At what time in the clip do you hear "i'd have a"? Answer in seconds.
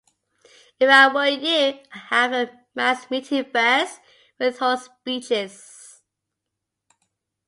1.77-2.49